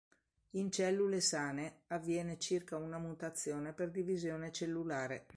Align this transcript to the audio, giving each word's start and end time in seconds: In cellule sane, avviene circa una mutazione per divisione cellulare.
In 0.53 0.71
cellule 0.71 1.21
sane, 1.21 1.81
avviene 1.89 2.39
circa 2.39 2.75
una 2.75 2.97
mutazione 2.97 3.71
per 3.71 3.91
divisione 3.91 4.51
cellulare. 4.51 5.27